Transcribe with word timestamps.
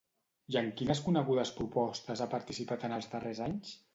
I 0.53 0.55
en 0.61 0.71
quines 0.79 1.01
conegudes 1.07 1.51
propostes 1.59 2.25
ha 2.25 2.29
participat 2.33 2.89
en 2.91 2.99
els 2.99 3.13
darrers 3.15 3.45
anys? 3.51 3.79